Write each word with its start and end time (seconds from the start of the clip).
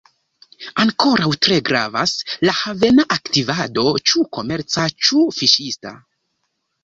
Ankoraŭ 0.83 1.27
tre 1.47 1.57
gravas 1.67 2.13
la 2.49 2.55
havena 2.61 3.05
aktivado, 3.15 3.83
ĉu 4.13 4.25
komerca, 4.39 4.87
ĉu 5.09 5.21
fiŝista. 5.41 5.93